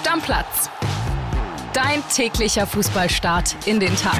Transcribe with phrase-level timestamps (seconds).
[0.00, 0.70] Stammplatz.
[1.74, 4.18] Dein täglicher Fußballstart in den Tag.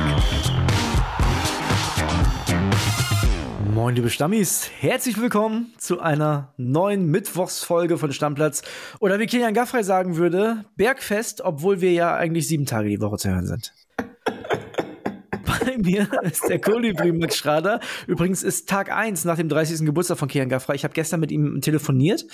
[3.73, 4.71] Moin, liebe Stammis.
[4.78, 8.61] Herzlich willkommen zu einer neuen Mittwochsfolge von Stammplatz.
[8.98, 13.17] Oder wie Kilian Gaffrey sagen würde, Bergfest, obwohl wir ja eigentlich sieben Tage die Woche
[13.17, 13.73] zu hören sind
[15.59, 17.80] bei mir ist der Kolibri Max Schrader.
[18.07, 19.85] Übrigens ist Tag 1 nach dem 30.
[19.85, 20.77] Geburtstag von Kian Gaffrey.
[20.77, 22.25] Ich habe gestern mit ihm telefoniert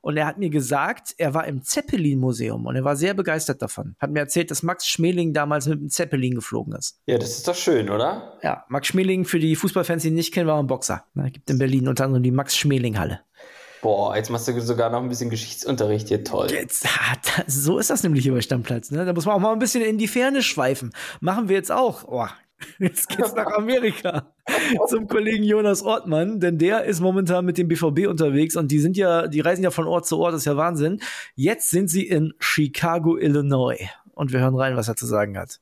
[0.00, 3.96] und er hat mir gesagt, er war im Zeppelin-Museum und er war sehr begeistert davon.
[3.98, 7.00] Hat mir erzählt, dass Max Schmeling damals mit dem Zeppelin geflogen ist.
[7.06, 8.38] Ja, das ist doch schön, oder?
[8.42, 11.04] Ja, Max Schmeling, für die Fußballfans, die ihn nicht kennen, war ein Boxer.
[11.14, 13.20] Es gibt in Berlin unter anderem die Max-Schmeling-Halle.
[13.84, 16.50] Boah, jetzt machst du sogar noch ein bisschen Geschichtsunterricht hier, toll.
[16.50, 16.88] Jetzt,
[17.46, 18.90] so ist das nämlich hier bei Stammplatz.
[18.90, 19.04] Ne?
[19.04, 20.94] Da muss man auch mal ein bisschen in die Ferne schweifen.
[21.20, 22.04] Machen wir jetzt auch.
[22.06, 22.26] Oh,
[22.78, 24.26] Jetzt geht's nach Amerika
[24.88, 28.96] zum Kollegen Jonas Ortmann, denn der ist momentan mit dem BVB unterwegs und die sind
[28.96, 31.00] ja, die reisen ja von Ort zu Ort, das ist ja Wahnsinn.
[31.34, 35.60] Jetzt sind sie in Chicago, Illinois und wir hören rein, was er zu sagen hat.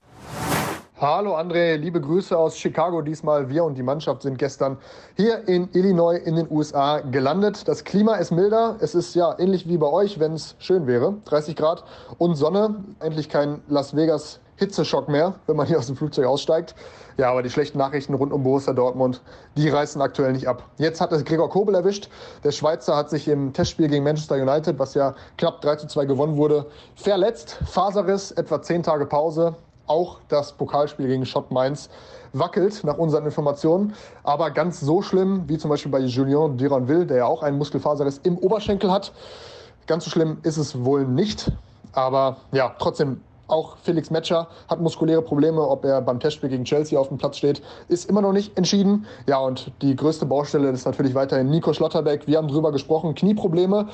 [1.02, 3.48] Hallo André, liebe Grüße aus Chicago diesmal.
[3.48, 4.78] Wir und die Mannschaft sind gestern
[5.16, 7.66] hier in Illinois in den USA gelandet.
[7.66, 8.77] Das Klima ist milder.
[8.78, 11.16] Es ist ja ähnlich wie bei euch, wenn es schön wäre.
[11.24, 11.82] 30 Grad
[12.18, 12.84] und Sonne.
[13.00, 16.74] Endlich kein Las Vegas Hitzeschock mehr, wenn man hier aus dem Flugzeug aussteigt.
[17.16, 19.20] Ja, aber die schlechten Nachrichten rund um Borussia Dortmund,
[19.56, 20.62] die reißen aktuell nicht ab.
[20.78, 22.08] Jetzt hat es Gregor Kobel erwischt.
[22.44, 26.06] Der Schweizer hat sich im Testspiel gegen Manchester United, was ja knapp 3 zu 2
[26.06, 27.58] gewonnen wurde, verletzt.
[27.66, 29.56] Faserriss, etwa 10 Tage Pause.
[29.88, 31.90] Auch das Pokalspiel gegen Schott Mainz
[32.33, 33.94] wackelt, nach unseren Informationen.
[34.22, 38.20] Aber ganz so schlimm, wie zum Beispiel bei Julien Duranville, der ja auch einen Muskelfaserriss
[38.22, 39.12] im Oberschenkel hat.
[39.86, 41.50] Ganz so schlimm ist es wohl nicht.
[41.92, 43.20] Aber ja, trotzdem
[43.53, 45.61] auch Felix Metscher hat muskuläre Probleme.
[45.61, 49.06] Ob er beim Testspiel gegen Chelsea auf dem Platz steht, ist immer noch nicht entschieden.
[49.27, 52.27] Ja, und die größte Baustelle ist natürlich weiterhin Nico Schlotterbeck.
[52.27, 53.14] Wir haben drüber gesprochen.
[53.14, 53.89] Knieprobleme.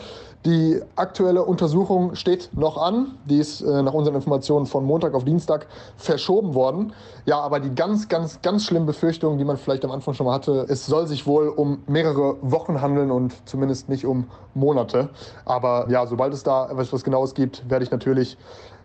[0.46, 3.18] Die aktuelle Untersuchung steht noch an.
[3.26, 6.92] Die ist äh, nach unseren Informationen von Montag auf Dienstag verschoben worden.
[7.26, 10.34] Ja, aber die ganz, ganz, ganz schlimmen Befürchtungen, die man vielleicht am Anfang schon mal
[10.34, 15.08] hatte, es soll sich wohl um mehrere Wochen handeln und zumindest nicht um Monate.
[15.44, 18.38] Aber ja, sobald es da etwas Genaues gibt, werde ich natürlich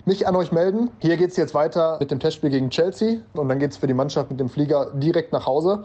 [0.06, 0.90] mich an euch melden.
[1.00, 3.88] Hier geht es jetzt weiter mit dem Testspiel gegen Chelsea und dann geht es für
[3.88, 5.84] die Mannschaft mit dem Flieger direkt nach Hause.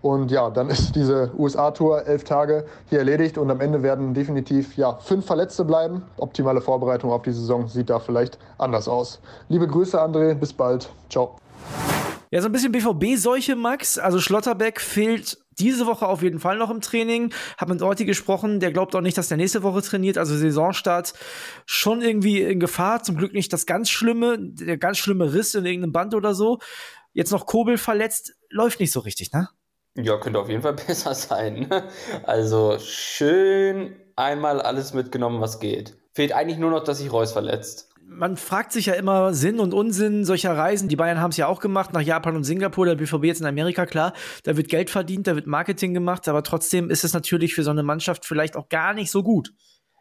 [0.00, 4.76] Und ja, dann ist diese USA-Tour elf Tage hier erledigt und am Ende werden definitiv
[4.76, 6.04] ja, fünf Verletzte bleiben.
[6.18, 9.20] Optimale Vorbereitung auf die Saison sieht da vielleicht anders aus.
[9.48, 10.34] Liebe Grüße, André.
[10.34, 10.88] Bis bald.
[11.10, 11.36] Ciao.
[12.30, 13.98] Ja, so ein bisschen BVB-Seuche, Max.
[13.98, 17.32] Also Schlotterbeck fehlt diese Woche auf jeden Fall noch im Training.
[17.56, 20.18] Hab mit Orti gesprochen, der glaubt auch nicht, dass der nächste Woche trainiert.
[20.18, 21.14] Also Saisonstart
[21.64, 23.02] schon irgendwie in Gefahr.
[23.02, 26.58] Zum Glück nicht das ganz Schlimme, der ganz schlimme Riss in irgendeinem Band oder so.
[27.14, 29.48] Jetzt noch Kobel verletzt, läuft nicht so richtig, ne?
[29.96, 31.68] Ja, könnte auf jeden Fall besser sein.
[32.24, 35.96] Also schön einmal alles mitgenommen, was geht.
[36.12, 39.74] Fehlt eigentlich nur noch, dass sich Reus verletzt man fragt sich ja immer Sinn und
[39.74, 40.88] Unsinn solcher Reisen.
[40.88, 43.46] Die Bayern haben es ja auch gemacht nach Japan und Singapur, der BVB jetzt in
[43.46, 44.12] Amerika, klar.
[44.44, 47.70] Da wird Geld verdient, da wird Marketing gemacht, aber trotzdem ist es natürlich für so
[47.70, 49.52] eine Mannschaft vielleicht auch gar nicht so gut.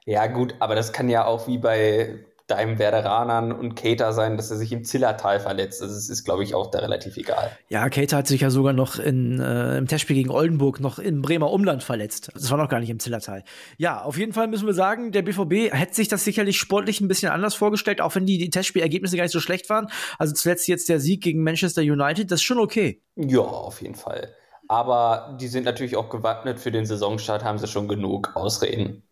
[0.06, 4.50] Ja, gut, aber das kann ja auch wie bei deinem Werderanern und Cater sein, dass
[4.52, 5.82] er sich im Zillertal verletzt.
[5.82, 7.52] Also es ist, glaube ich, auch da relativ egal.
[7.68, 11.22] Ja, Cater hat sich ja sogar noch in, äh, im Testspiel gegen Oldenburg noch im
[11.22, 12.32] Bremer Umland verletzt.
[12.34, 13.44] Das war noch gar nicht im Zillertal.
[13.78, 17.10] Ja, auf jeden Fall müssen wir sagen, der BVB hätte sich das sicherlich sportlich ein
[17.10, 19.88] bisschen anders vorgestellt, auch wenn die, die Testspielergebnisse gar nicht so schlecht waren.
[20.18, 23.04] Also zuletzt jetzt der Sieg gegen Manchester United, das ist schon okay.
[23.16, 24.34] Ja, auf jeden Fall.
[24.70, 29.04] Aber die sind natürlich auch gewappnet für den Saisonstart, haben sie schon genug Ausreden.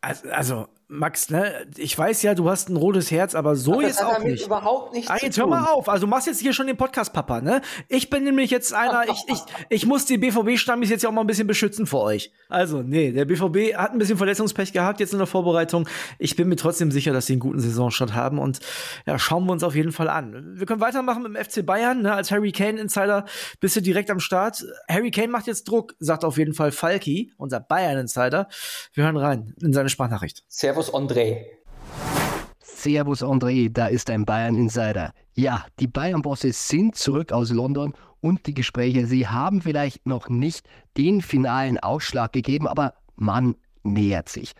[0.00, 3.82] Also, also Max, ne, ich weiß ja, du hast ein rotes Herz, aber so aber
[3.84, 4.44] jetzt auch nicht.
[4.44, 5.10] überhaupt nicht.
[5.10, 5.88] Ah, jetzt hör mal auf.
[5.88, 7.62] Also du machst jetzt hier schon den Podcast, Papa, ne?
[7.88, 9.38] Ich bin nämlich jetzt einer, ich, ich,
[9.70, 12.30] ich muss die BVB-Stammis jetzt ja auch mal ein bisschen beschützen vor euch.
[12.50, 15.88] Also, nee, der BVB hat ein bisschen Verletzungspech gehabt jetzt in der Vorbereitung.
[16.18, 18.60] Ich bin mir trotzdem sicher, dass sie einen guten Saisonstart haben und
[19.06, 20.58] ja, schauen wir uns auf jeden Fall an.
[20.58, 22.12] Wir können weitermachen mit dem FC Bayern, ne?
[22.12, 23.24] Als Harry Kane Insider
[23.60, 24.62] bist du direkt am Start.
[24.90, 28.48] Harry Kane macht jetzt Druck, sagt auf jeden Fall Falki, unser Bayern Insider.
[28.92, 30.44] Wir hören rein in seine Sprachnachricht.
[30.48, 31.46] Servus Servus André.
[32.60, 35.12] Servus André, da ist ein Bayern Insider.
[35.34, 40.66] Ja, die Bayern-Bosse sind zurück aus London und die Gespräche, sie haben vielleicht noch nicht
[40.96, 43.54] den finalen Ausschlag gegeben, aber man
[43.84, 44.54] nähert sich.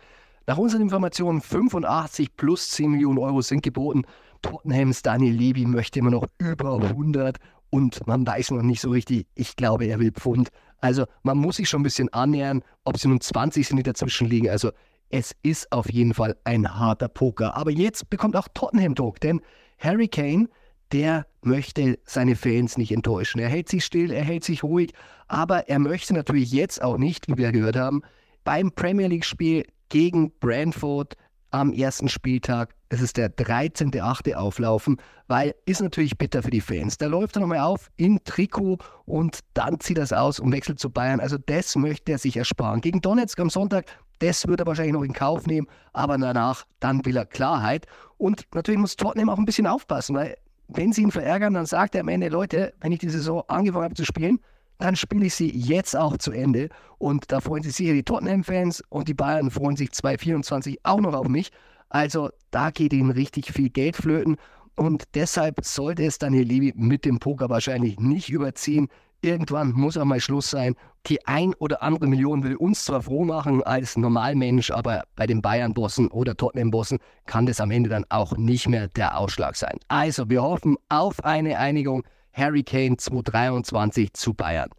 [0.47, 4.03] Nach unseren Informationen 85 plus 10 Millionen Euro sind geboten.
[4.41, 7.37] Tottenhams Daniel Levy möchte immer noch über 100
[7.69, 9.27] und man weiß noch nicht so richtig.
[9.35, 10.49] Ich glaube, er will Pfund.
[10.79, 14.29] Also man muss sich schon ein bisschen annähern, ob sie nun 20 sind, die dazwischen
[14.29, 14.49] liegen.
[14.49, 14.71] Also
[15.13, 17.55] es ist auf jeden Fall ein harter Poker.
[17.55, 19.41] Aber jetzt bekommt auch Tottenham Druck, denn
[19.77, 20.49] Harry Kane,
[20.91, 23.39] der möchte seine Fans nicht enttäuschen.
[23.39, 24.91] Er hält sich still, er hält sich ruhig,
[25.27, 28.01] aber er möchte natürlich jetzt auch nicht, wie wir gehört haben,
[28.43, 31.15] beim Premier League-Spiel gegen Brentford
[31.51, 32.73] am ersten Spieltag.
[32.89, 34.33] Es ist der 13.8.
[34.33, 36.97] auflaufen, weil ist natürlich bitter für die Fans.
[36.97, 40.79] Da läuft er nochmal auf in Trikot und dann zieht er es aus und wechselt
[40.79, 41.19] zu Bayern.
[41.19, 42.81] Also das möchte er sich ersparen.
[42.81, 43.85] Gegen Donetsk am Sonntag,
[44.19, 47.87] das wird er wahrscheinlich noch in Kauf nehmen, aber danach, dann will er Klarheit.
[48.17, 50.35] Und natürlich muss Tottenham auch ein bisschen aufpassen, weil
[50.67, 53.85] wenn sie ihn verärgern, dann sagt er am Ende, Leute, wenn ich die Saison angefangen
[53.85, 54.39] habe zu spielen,
[54.79, 56.69] dann spiele ich sie jetzt auch zu Ende.
[56.97, 61.13] Und da freuen sich sicher die Tottenham-Fans und die Bayern freuen sich 2024 auch noch
[61.13, 61.51] auf mich.
[61.89, 64.37] Also da geht ihnen richtig viel Geld flöten.
[64.75, 68.87] Und deshalb sollte es Daniel Levy mit dem Poker wahrscheinlich nicht überziehen.
[69.23, 70.75] Irgendwann muss auch mal Schluss sein.
[71.05, 75.41] Die ein oder andere Million will uns zwar froh machen als Normalmensch, aber bei den
[75.41, 79.79] Bayern-Bossen oder Tottenham-Bossen kann das am Ende dann auch nicht mehr der Ausschlag sein.
[79.87, 82.03] Also wir hoffen auf eine Einigung.
[82.33, 84.69] Harry Kane 2023 zu Bayern.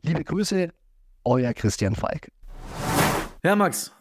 [0.00, 0.70] Liebe Grüße,
[1.22, 2.32] euer Christian Falk.
[3.44, 3.92] Ja, Max.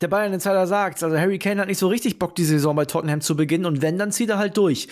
[0.00, 2.84] Der Bayern Insider sagt, also Harry Kane hat nicht so richtig Bock, die Saison bei
[2.84, 4.88] Tottenham zu beginnen und wenn, dann zieht er halt durch.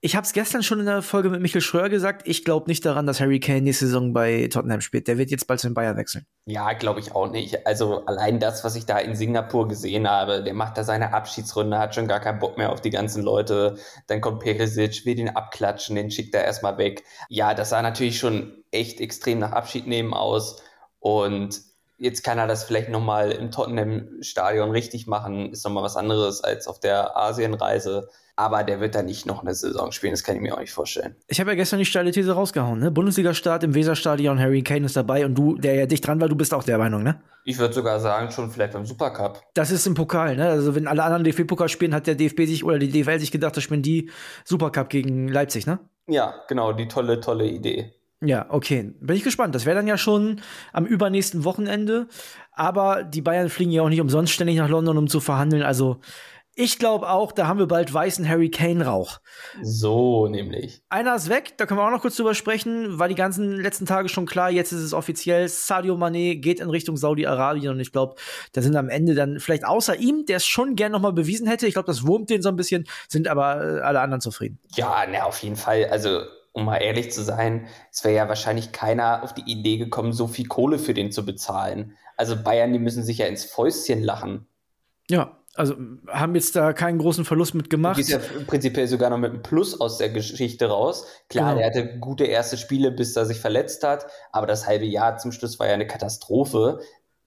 [0.00, 2.22] Ich habe es gestern schon in der Folge mit Michael Schröer gesagt.
[2.28, 5.08] Ich glaube nicht daran, dass Harry Kane nächste Saison bei Tottenham spielt.
[5.08, 6.24] Der wird jetzt bald zu den Bayern wechseln.
[6.46, 7.66] Ja, glaube ich auch nicht.
[7.66, 11.80] Also allein das, was ich da in Singapur gesehen habe, der macht da seine Abschiedsrunde,
[11.80, 13.76] hat schon gar keinen Bock mehr auf die ganzen Leute.
[14.06, 17.02] Dann kommt Perisic, will den abklatschen, den schickt er erstmal weg.
[17.28, 20.62] Ja, das sah natürlich schon echt extrem nach Abschied nehmen aus.
[21.00, 21.60] Und
[21.98, 25.52] jetzt kann er das vielleicht nochmal im Tottenham-Stadion richtig machen.
[25.52, 28.08] Ist nochmal was anderes als auf der Asienreise
[28.38, 30.72] aber der wird da nicht noch eine Saison spielen, das kann ich mir auch nicht
[30.72, 31.16] vorstellen.
[31.26, 32.92] Ich habe ja gestern die steile These rausgehauen, ne?
[32.92, 36.36] Bundesliga-Start im Weserstadion, Harry Kane ist dabei und du, der ja dicht dran war, du
[36.36, 37.20] bist auch der Meinung, ne?
[37.44, 39.42] Ich würde sogar sagen, schon vielleicht beim Supercup.
[39.54, 40.50] Das ist im Pokal, ne?
[40.50, 43.56] Also wenn alle anderen DFB-Pokal spielen, hat der DFB sich oder die DFL sich gedacht,
[43.56, 44.08] da spielen die
[44.44, 45.80] Supercup gegen Leipzig, ne?
[46.06, 47.97] Ja, genau, die tolle, tolle Idee.
[48.20, 48.94] Ja, okay.
[49.00, 49.54] Bin ich gespannt.
[49.54, 50.40] Das wäre dann ja schon
[50.72, 52.08] am übernächsten Wochenende.
[52.52, 55.62] Aber die Bayern fliegen ja auch nicht umsonst ständig nach London, um zu verhandeln.
[55.62, 56.00] Also
[56.60, 59.20] ich glaube auch, da haben wir bald weißen Harry Kane-Rauch.
[59.62, 60.82] So nämlich.
[60.88, 62.98] Einer ist weg, da können wir auch noch kurz drüber sprechen.
[62.98, 65.46] War die ganzen letzten Tage schon klar, jetzt ist es offiziell.
[65.48, 68.16] Sadio Mané geht in Richtung Saudi-Arabien und ich glaube,
[68.54, 71.46] da sind am Ende dann vielleicht außer ihm, der es schon gern noch mal bewiesen
[71.46, 71.68] hätte.
[71.68, 74.58] Ich glaube, das wurmt den so ein bisschen, sind aber äh, alle anderen zufrieden.
[74.74, 75.84] Ja, ne, auf jeden Fall.
[75.84, 76.22] Also
[76.58, 80.26] um mal ehrlich zu sein, es wäre ja wahrscheinlich keiner auf die Idee gekommen, so
[80.26, 81.96] viel Kohle für den zu bezahlen.
[82.16, 84.46] Also Bayern, die müssen sich ja ins Fäustchen lachen.
[85.08, 85.74] Ja, also
[86.08, 87.96] haben jetzt da keinen großen Verlust mit gemacht.
[87.96, 91.06] Du gehst ja prinzipiell sogar noch mit einem Plus aus der Geschichte raus.
[91.28, 91.64] Klar, genau.
[91.64, 95.32] er hatte gute erste Spiele, bis er sich verletzt hat, aber das halbe Jahr zum
[95.32, 96.80] Schluss war ja eine Katastrophe.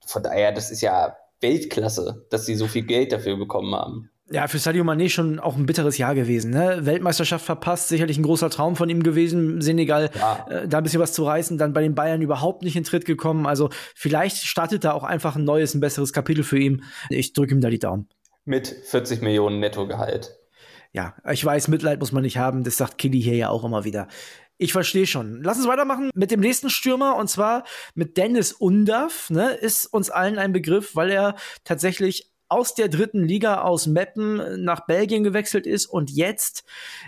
[0.06, 4.10] Von daher, das ist ja Weltklasse, dass sie so viel Geld dafür bekommen haben.
[4.30, 6.52] Ja, für Sadio Mané schon auch ein bitteres Jahr gewesen.
[6.52, 6.86] Ne?
[6.86, 9.60] Weltmeisterschaft verpasst, sicherlich ein großer Traum von ihm gewesen.
[9.60, 10.46] Senegal, ja.
[10.48, 13.04] äh, da ein bisschen was zu reißen, dann bei den Bayern überhaupt nicht in Tritt
[13.04, 13.46] gekommen.
[13.46, 16.84] Also vielleicht startet da auch einfach ein neues, ein besseres Kapitel für ihn.
[17.10, 18.08] Ich drücke ihm da die Daumen.
[18.44, 20.38] Mit 40 Millionen Nettogehalt.
[20.92, 22.64] Ja, ich weiß, Mitleid muss man nicht haben.
[22.64, 24.08] Das sagt Killy hier ja auch immer wieder.
[24.58, 25.42] Ich verstehe schon.
[25.42, 27.64] Lass uns weitermachen mit dem nächsten Stürmer und zwar
[27.94, 29.30] mit Dennis Undaff.
[29.30, 31.34] Ne, ist uns allen ein Begriff, weil er
[31.64, 36.64] tatsächlich aus der dritten Liga aus Meppen nach Belgien gewechselt ist und jetzt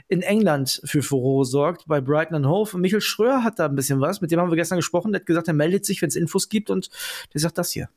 [0.09, 2.79] in England für Furore sorgt bei Brighton Hove.
[2.79, 5.13] Michael Schröer hat da ein bisschen was, mit dem haben wir gestern gesprochen.
[5.13, 6.89] Der hat gesagt, er meldet sich, wenn es Infos gibt und
[7.35, 7.91] der sagt das hier.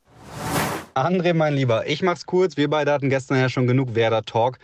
[0.94, 2.57] André, mein Lieber, ich mach's kurz.
[2.57, 4.59] Wir beide hatten gestern ja schon genug Werder-Talk.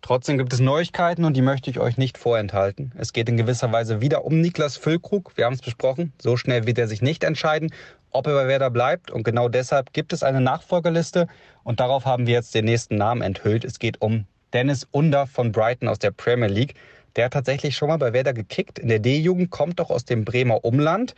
[0.00, 2.92] Trotzdem gibt es Neuigkeiten und die möchte ich euch nicht vorenthalten.
[2.96, 5.36] Es geht in gewisser Weise wieder um Niklas Füllkrug.
[5.36, 6.12] Wir haben es besprochen.
[6.22, 7.72] So schnell wird er sich nicht entscheiden,
[8.10, 9.10] ob er bei Werder bleibt.
[9.10, 11.26] Und genau deshalb gibt es eine Nachfolgerliste.
[11.64, 13.64] Und darauf haben wir jetzt den nächsten Namen enthüllt.
[13.64, 16.74] Es geht um Dennis Under von Brighton aus der Premier League.
[17.16, 18.78] Der hat tatsächlich schon mal bei Werder gekickt.
[18.78, 21.14] In der D-Jugend kommt doch aus dem Bremer Umland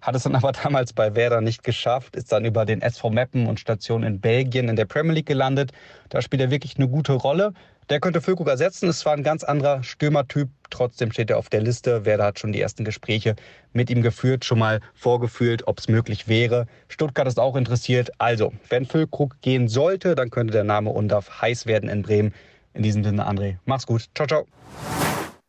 [0.00, 3.46] hat es dann aber damals bei Werder nicht geschafft, ist dann über den SV Meppen
[3.46, 5.72] und Station in Belgien in der Premier League gelandet.
[6.08, 7.52] Da spielt er wirklich eine gute Rolle.
[7.90, 8.88] Der könnte Füllkrug ersetzen.
[8.88, 10.50] Es war ein ganz anderer Stürmertyp.
[10.68, 12.04] Trotzdem steht er auf der Liste.
[12.04, 13.34] Werder hat schon die ersten Gespräche
[13.72, 16.66] mit ihm geführt, schon mal vorgefühlt, ob es möglich wäre.
[16.88, 18.10] Stuttgart ist auch interessiert.
[18.18, 22.34] Also, wenn Füllkrug gehen sollte, dann könnte der Name Undorf heiß werden in Bremen.
[22.74, 24.04] In diesem Sinne, André, mach's gut.
[24.14, 24.44] Ciao, ciao.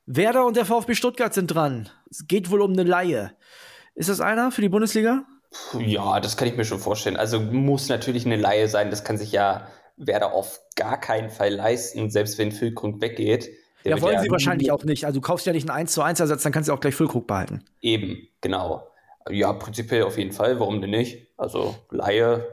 [0.05, 1.89] Werder und der VfB Stuttgart sind dran.
[2.09, 3.33] Es geht wohl um eine Laie.
[3.95, 5.25] Ist das einer für die Bundesliga?
[5.77, 7.17] Ja, das kann ich mir schon vorstellen.
[7.17, 8.91] Also muss natürlich eine Laie sein.
[8.91, 9.67] Das kann sich ja
[9.99, 13.49] Werder auf gar keinen Fall leisten, selbst wenn Füllkrug weggeht.
[13.83, 15.05] ja, wollen ja sie wahrscheinlich auch nicht.
[15.05, 16.95] Also du kaufst ja nicht einen 1 zu 1 Ersatz, dann kannst du auch gleich
[16.95, 17.63] Füllkrug behalten.
[17.81, 18.87] Eben, genau.
[19.29, 20.59] Ja, prinzipiell auf jeden Fall.
[20.59, 21.27] Warum denn nicht?
[21.37, 22.47] Also Laie,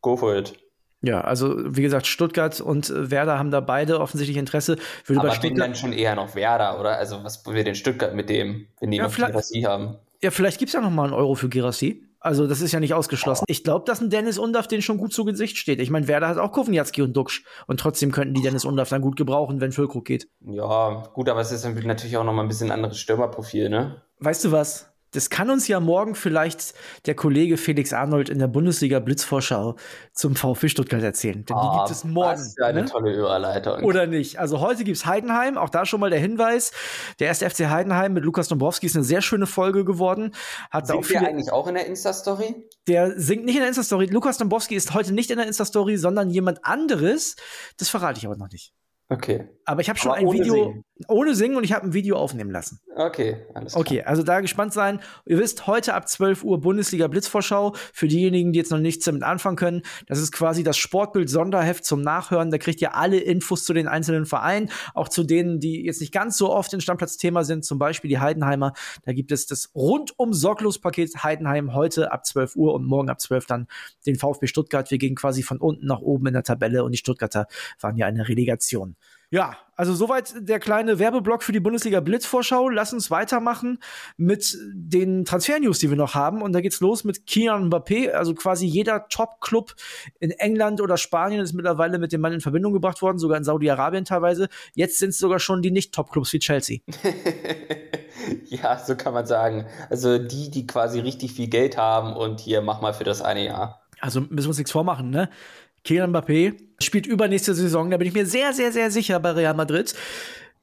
[0.00, 0.54] go for it.
[1.02, 4.76] Ja, also wie gesagt, Stuttgart und Werder haben da beide offensichtlich Interesse.
[5.06, 6.98] Würde Aber wenn dann schon eher noch Werder, oder?
[6.98, 9.96] Also was will denn Stuttgart mit dem, wenn die ja, noch Fantasie haben?
[10.22, 12.04] Ja, vielleicht gibt es ja noch mal einen Euro für Girassi.
[12.20, 13.44] Also, das ist ja nicht ausgeschlossen.
[13.48, 15.80] Ich glaube, dass ein Dennis Undaff den schon gut zu Gesicht steht.
[15.80, 17.44] Ich meine, Werder hat auch Kovniatski und Duxch.
[17.66, 20.28] Und trotzdem könnten die Dennis Undaff dann gut gebrauchen, wenn Füllkrug geht.
[20.40, 24.02] Ja, gut, aber es ist natürlich auch noch mal ein bisschen anderes Stürmerprofil, ne?
[24.18, 24.89] Weißt du was?
[25.12, 26.74] Das kann uns ja morgen vielleicht
[27.06, 29.76] der Kollege Felix Arnold in der Bundesliga Blitzvorschau
[30.12, 31.44] zum VfB Stuttgart erzählen.
[31.44, 32.38] Denn die Ah, gibt es morgen.
[32.38, 32.88] Was für eine ne?
[32.88, 33.82] tolle Überleitung.
[33.84, 34.38] Oder nicht?
[34.38, 36.72] Also heute gibt's Heidenheim, auch da schon mal der Hinweis.
[37.18, 40.34] Der erste FC Heidenheim mit Lukas Dombrowski ist eine sehr schöne Folge geworden.
[40.70, 42.54] Hat da auch viele, eigentlich auch in der Insta-Story?
[42.86, 44.06] der singt nicht in der Insta-Story.
[44.06, 47.36] Lukas Dombrowski ist heute nicht in der Insta-Story, sondern jemand anderes.
[47.78, 48.72] Das verrate ich aber noch nicht.
[49.08, 49.48] Okay.
[49.64, 50.84] Aber ich habe schon Aber ein Video Singen.
[51.08, 52.80] Ohne Singen und ich habe ein Video aufnehmen lassen.
[52.96, 53.80] Okay, alles klar.
[53.80, 55.00] Okay, also da gespannt sein.
[55.26, 57.74] Ihr wisst, heute ab 12 Uhr Bundesliga Blitzvorschau.
[57.92, 62.02] Für diejenigen, die jetzt noch nichts damit anfangen können, das ist quasi das Sportbild-Sonderheft zum
[62.02, 62.50] Nachhören.
[62.50, 66.12] Da kriegt ihr alle Infos zu den einzelnen Vereinen, auch zu denen, die jetzt nicht
[66.12, 68.72] ganz so oft in Stammplatz-Thema sind, zum Beispiel die Heidenheimer.
[69.04, 73.20] Da gibt es das rundum sorglos Paket Heidenheim heute ab 12 Uhr und morgen ab
[73.20, 73.66] 12 dann
[74.06, 74.90] den VfB Stuttgart.
[74.90, 77.46] Wir gehen quasi von unten nach oben in der Tabelle und die Stuttgarter
[77.80, 78.96] waren ja eine Relegation.
[79.32, 82.68] Ja, also soweit der kleine Werbeblock für die Bundesliga Blitzvorschau.
[82.68, 83.78] Lass uns weitermachen
[84.16, 86.42] mit den Transfer-News, die wir noch haben.
[86.42, 88.10] Und da geht's los mit Kylian Mbappé.
[88.10, 89.74] Also quasi jeder Top-Club
[90.18, 93.44] in England oder Spanien ist mittlerweile mit dem Mann in Verbindung gebracht worden, sogar in
[93.44, 94.48] Saudi-Arabien teilweise.
[94.74, 96.80] Jetzt sind es sogar schon die Nicht-Top-Clubs wie Chelsea.
[98.46, 99.66] ja, so kann man sagen.
[99.88, 103.44] Also die, die quasi richtig viel Geld haben und hier mach mal für das eine
[103.46, 103.80] Jahr.
[104.00, 105.30] Also müssen wir uns nichts vormachen, ne?
[105.84, 109.54] Kylian Mbappé spielt übernächste Saison, da bin ich mir sehr, sehr, sehr sicher bei Real
[109.54, 109.94] Madrid.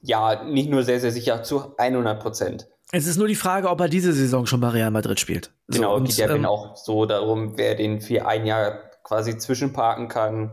[0.02, 2.68] Ja, nicht nur sehr, sehr sicher, zu 100 Prozent.
[2.92, 5.52] Es ist nur die Frage, ob er diese Saison schon bei Real Madrid spielt.
[5.68, 9.38] So, Genau, und, geht ja ähm, auch so darum, wer den für ein Jahr quasi
[9.38, 10.52] zwischenparken kann.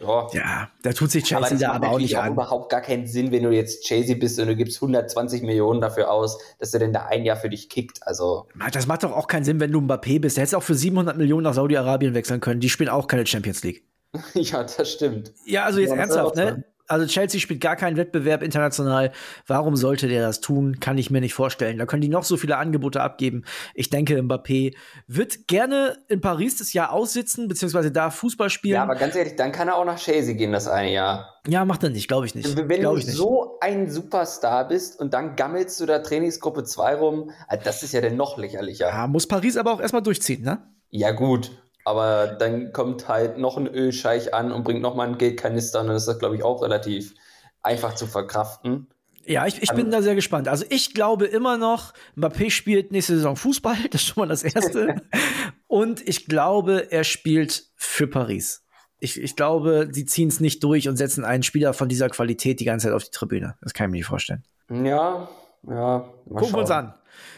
[0.00, 0.26] Ja.
[0.32, 2.32] Ja, da tut sich Aber Chelsea das da aber auch nicht auch an.
[2.32, 6.10] überhaupt gar keinen Sinn, wenn du jetzt Chelsea bist und du gibst 120 Millionen dafür
[6.10, 7.98] aus, dass er denn da ein Jahr für dich kickt.
[8.06, 10.36] Also, Das macht doch auch keinen Sinn, wenn du Mbappé bist.
[10.36, 12.60] Der hätte auch für 700 Millionen nach Saudi-Arabien wechseln können.
[12.60, 13.84] Die spielen auch keine Champions League.
[14.34, 15.32] ja, das stimmt.
[15.44, 16.64] Ja, also jetzt Ja, ernsthaft, ne?
[16.86, 19.12] Also Chelsea spielt gar keinen Wettbewerb international.
[19.46, 20.80] Warum sollte der das tun?
[20.80, 21.78] Kann ich mir nicht vorstellen.
[21.78, 23.44] Da können die noch so viele Angebote abgeben.
[23.72, 28.74] Ich denke, Mbappé wird gerne in Paris das Jahr aussitzen, beziehungsweise da Fußball spielen.
[28.74, 31.40] Ja, aber ganz ehrlich, dann kann er auch nach Chelsea gehen, das eine Jahr.
[31.46, 32.54] Ja, macht er nicht, glaube ich nicht.
[32.54, 37.30] Wenn Glaub du so ein Superstar bist und dann gammelst du da Trainingsgruppe 2 rum,
[37.48, 38.88] ah, das ist ja dann noch lächerlicher.
[38.88, 40.62] ja, muss Paris aber auch erstmal durchziehen, ne?
[40.90, 41.50] Ja, gut.
[41.84, 45.88] Aber dann kommt halt noch ein Ölscheich an und bringt noch mal einen Geldkanister und
[45.88, 47.14] dann ist das, glaube ich, auch relativ
[47.62, 48.88] einfach zu verkraften.
[49.26, 50.48] Ja, ich, ich bin da sehr gespannt.
[50.48, 54.42] Also ich glaube immer noch, Mbappé spielt nächste Saison Fußball, das ist schon mal das
[54.42, 54.96] Erste.
[55.66, 58.62] Und ich glaube, er spielt für Paris.
[59.00, 62.58] Ich, ich glaube, sie ziehen es nicht durch und setzen einen Spieler von dieser Qualität
[62.60, 63.54] die ganze Zeit auf die Tribüne.
[63.60, 64.44] Das kann ich mir nicht vorstellen.
[64.70, 65.28] Ja,
[65.68, 66.08] ja.
[66.26, 66.94] Mal Gucken wir uns an.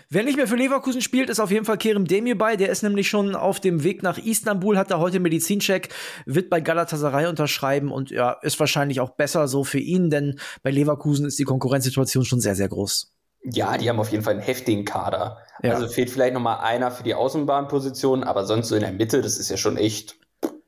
[0.09, 2.56] Wer nicht mehr für Leverkusen spielt, ist auf jeden Fall Kerem Demir bei.
[2.56, 5.88] Der ist nämlich schon auf dem Weg nach Istanbul, hat da heute Medizincheck,
[6.26, 10.71] wird bei Galatasaray unterschreiben und ja, ist wahrscheinlich auch besser so für ihn, denn bei
[10.71, 13.12] Leverkusen ist die Konkurrenzsituation schon sehr, sehr groß.
[13.42, 15.38] Ja, die haben auf jeden Fall einen heftigen Kader.
[15.62, 15.75] Ja.
[15.75, 19.23] Also fehlt vielleicht noch mal einer für die Außenbahnposition, aber sonst so in der Mitte,
[19.23, 20.16] das ist ja schon echt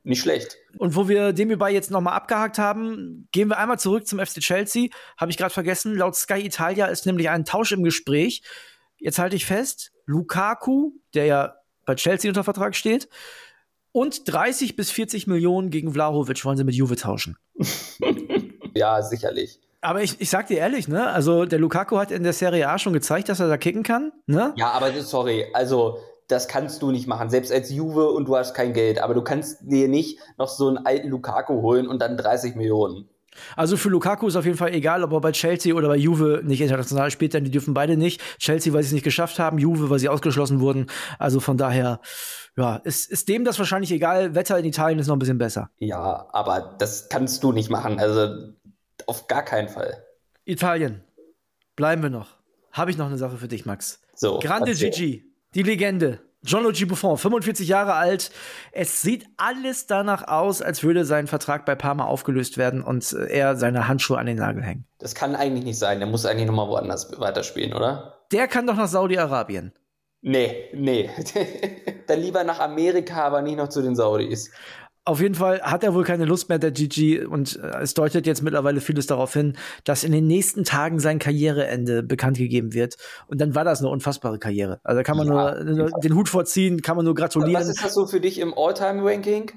[0.03, 0.57] nicht schlecht.
[0.77, 4.39] Und wo wir dem bei jetzt nochmal abgehakt haben, gehen wir einmal zurück zum FC
[4.39, 4.89] Chelsea.
[5.17, 5.95] Habe ich gerade vergessen.
[5.95, 8.41] Laut Sky Italia ist nämlich ein Tausch im Gespräch.
[8.97, 13.09] Jetzt halte ich fest, Lukaku, der ja bei Chelsea unter Vertrag steht,
[13.91, 17.37] und 30 bis 40 Millionen gegen Vlahovic wollen sie mit Juve tauschen.
[18.75, 19.59] Ja, sicherlich.
[19.81, 21.07] Aber ich, ich sag dir ehrlich, ne?
[21.07, 24.11] Also der Lukaku hat in der Serie A schon gezeigt, dass er da kicken kann,
[24.25, 24.53] ne?
[24.57, 25.99] Ja, aber sorry, also
[26.29, 29.21] das kannst du nicht machen, selbst als Juve und du hast kein Geld, aber du
[29.21, 33.09] kannst dir nicht noch so einen alten Lukaku holen und dann 30 Millionen.
[33.55, 36.41] Also für Lukaku ist auf jeden Fall egal, ob er bei Chelsea oder bei Juve
[36.43, 38.21] nicht international spielt, denn die dürfen beide nicht.
[38.37, 40.87] Chelsea, weil sie es nicht geschafft haben, Juve, weil sie ausgeschlossen wurden.
[41.17, 41.99] Also von daher,
[42.57, 44.35] ja, ist, ist dem das wahrscheinlich egal.
[44.35, 45.69] Wetter in Italien ist noch ein bisschen besser.
[45.77, 48.53] Ja, aber das kannst du nicht machen, also
[49.07, 50.03] auf gar keinen Fall.
[50.45, 51.01] Italien,
[51.75, 52.37] bleiben wir noch.
[52.71, 54.01] Habe ich noch eine Sache für dich, Max.
[54.15, 54.39] So.
[54.39, 54.91] Grande erzähl.
[54.91, 56.19] Gigi, die Legende.
[56.41, 58.31] Gianluigi Buffon, 45 Jahre alt.
[58.71, 63.25] Es sieht alles danach aus, als würde sein Vertrag bei Parma aufgelöst werden und äh,
[63.27, 64.85] er seine Handschuhe an den Nagel hängen.
[64.99, 68.25] Das kann eigentlich nicht sein, der muss eigentlich nochmal woanders weiterspielen, oder?
[68.31, 69.73] Der kann doch nach Saudi-Arabien.
[70.21, 71.09] Nee, nee.
[72.07, 74.51] dann lieber nach Amerika, aber nicht noch zu den Saudis.
[75.05, 78.27] Auf jeden Fall hat er wohl keine Lust mehr, der Gigi, und äh, es deutet
[78.27, 82.97] jetzt mittlerweile vieles darauf hin, dass in den nächsten Tagen sein Karriereende bekannt gegeben wird.
[83.27, 84.79] Und dann war das eine unfassbare Karriere.
[84.83, 85.63] Also da kann man Ja.
[85.63, 87.61] nur, nur den Hut vorziehen, kann man nur Was gratulieren.
[87.67, 89.51] ist das so für dich im All-Time-Ranking?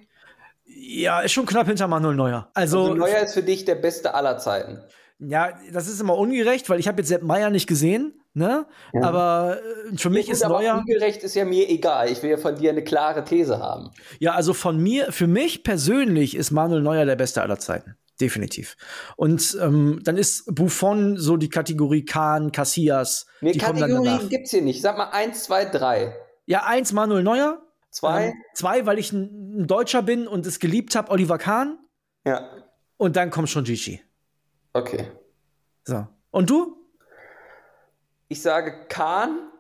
[0.65, 2.51] Ja, ist schon knapp hinter Manuel Neuer.
[2.55, 4.79] Also, Also Neuer ist für dich der beste aller Zeiten.
[5.19, 8.15] ja, das ist immer ungerecht, weil ich habe jetzt Sepp Meier nicht gesehen.
[8.35, 8.67] Ne?
[8.95, 9.03] Ja.
[9.03, 9.59] Aber
[9.93, 10.79] äh, für mich ist Neuer.
[10.79, 12.11] Ungerecht ist ja mir egal.
[12.11, 13.91] Ich will ja von dir eine klare These haben.
[14.21, 17.97] Ja, also von mir, für mich persönlich ist Manuel Neuer der Beste aller Zeiten.
[18.21, 18.77] Definitiv.
[19.17, 23.27] Und ähm, dann ist Buffon so die Kategorie Kahn, Casillas.
[23.41, 24.81] Nee, Kategorien gibt's hier nicht.
[24.81, 26.15] Sag mal eins, zwei, drei.
[26.47, 27.63] Ja, eins Manuel Neuer.
[27.91, 28.27] Zwei.
[28.29, 31.79] Ähm, zwei, weil ich ein Deutscher bin und es geliebt habe, Oliver Kahn.
[32.25, 32.49] Ja.
[32.97, 34.01] Und dann kommt schon Gigi.
[34.73, 35.09] Okay.
[35.85, 36.07] So.
[36.31, 36.82] Und du?
[38.33, 39.51] Ich sage Kahn,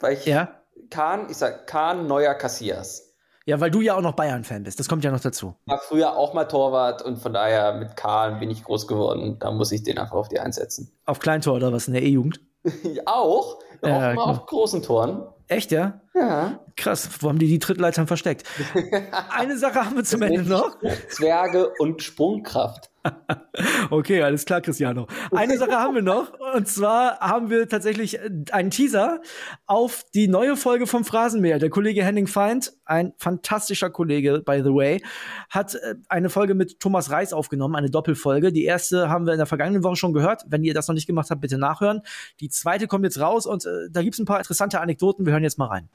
[0.00, 0.24] weil ich.
[0.24, 0.48] Ja.
[0.88, 3.14] Kahn, ich sage Kahn, neuer Cassias.
[3.44, 4.80] Ja, weil du ja auch noch Bayern-Fan bist.
[4.80, 5.54] Das kommt ja noch dazu.
[5.66, 9.36] War früher auch mal Torwart und von daher mit Kahn bin ich groß geworden.
[9.40, 10.90] Da muss ich den einfach auf die einsetzen.
[11.04, 12.40] Auf Kleintor oder was in der E-Jugend?
[13.04, 13.58] auch.
[13.82, 15.26] Ja, auch mal auf großen Toren.
[15.48, 16.00] Echt, ja?
[16.14, 16.60] Ja.
[16.76, 18.44] Krass, wo haben die die Trittleitern versteckt?
[19.30, 20.78] Eine Sache haben wir zum Ende noch.
[21.08, 22.90] Zwerge und Sprungkraft.
[23.90, 25.06] okay, alles klar, Cristiano.
[25.30, 26.32] Eine Sache haben wir noch.
[26.54, 28.18] Und zwar haben wir tatsächlich
[28.50, 29.20] einen Teaser
[29.66, 31.58] auf die neue Folge vom Phrasenmäher.
[31.58, 35.02] Der Kollege Henning Feind, ein fantastischer Kollege, by the way,
[35.50, 38.52] hat äh, eine Folge mit Thomas Reis aufgenommen, eine Doppelfolge.
[38.52, 40.44] Die erste haben wir in der vergangenen Woche schon gehört.
[40.48, 42.02] Wenn ihr das noch nicht gemacht habt, bitte nachhören.
[42.40, 45.26] Die zweite kommt jetzt raus und äh, da gibt's ein paar interessante Anekdoten.
[45.26, 45.88] Wir hören jetzt mal rein.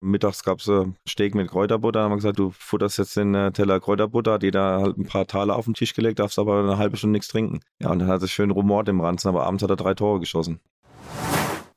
[0.00, 2.00] Mittags gab es äh, Steak mit Kräuterbutter.
[2.00, 5.06] Da haben wir gesagt, du futterst jetzt den äh, Teller Kräuterbutter, hat jeder halt ein
[5.06, 7.60] paar Taler auf den Tisch gelegt, darfst aber eine halbe Stunde nichts trinken.
[7.80, 10.20] Ja, und dann hat es schön rumort im Ranzen, aber abends hat er drei Tore
[10.20, 10.60] geschossen.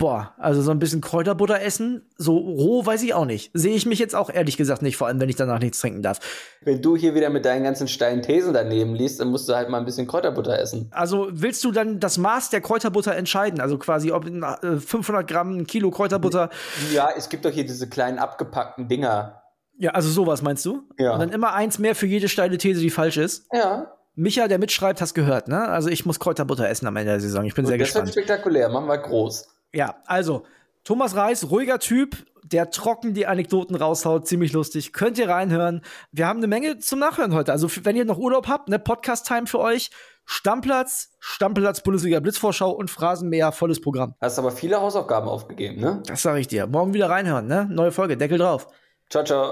[0.02, 3.52] Boah, also so ein bisschen Kräuterbutter essen, so roh weiß ich auch nicht.
[3.54, 6.02] Sehe ich mich jetzt auch ehrlich gesagt nicht, vor allem wenn ich danach nichts trinken
[6.02, 6.18] darf.
[6.62, 9.70] Wenn du hier wieder mit deinen ganzen steilen Thesen daneben liest, dann musst du halt
[9.70, 10.88] mal ein bisschen Kräuterbutter essen.
[10.90, 13.62] Also willst du dann das Maß der Kräuterbutter entscheiden?
[13.62, 16.50] Also quasi ob 500 äh, Gramm, ein Kilo Kräuterbutter.
[16.92, 19.44] Ja, es gibt doch hier diese kleinen abgepackten Dinger.
[19.78, 20.82] Ja, also sowas meinst du?
[20.98, 21.14] Ja.
[21.14, 23.46] Und dann immer eins mehr für jede steile These, die falsch ist?
[23.54, 23.92] Ja.
[24.16, 25.68] Micha, der mitschreibt, hast gehört, ne?
[25.68, 27.46] Also ich muss Kräuterbutter essen am Ende der Saison.
[27.46, 28.10] Ich bin Und sehr das gespannt.
[28.10, 29.48] Das wird spektakulär, machen wir groß.
[29.74, 30.46] Ja, also
[30.84, 34.94] Thomas Reis, ruhiger Typ, der trocken die Anekdoten raushaut, ziemlich lustig.
[34.94, 35.82] Könnt ihr reinhören.
[36.12, 37.52] Wir haben eine Menge zum Nachhören heute.
[37.52, 39.92] Also, wenn ihr noch Urlaub habt, ne, Podcast-Time für euch.
[40.26, 44.16] Stammplatz, Stammplatz, Bundesliga Blitzvorschau und Phrasenmäher, volles Programm.
[44.22, 46.04] Hast aber viele Hausaufgaben aufgegeben, ne?
[46.06, 46.68] Das sag ich dir.
[46.68, 47.68] Morgen wieder reinhören, ne?
[47.70, 48.68] Neue Folge, Deckel drauf.
[49.10, 49.50] Ciao, ciao.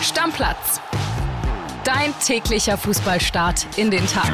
[0.00, 0.80] Stammplatz.
[1.84, 4.32] Dein täglicher Fußballstart in den Tag.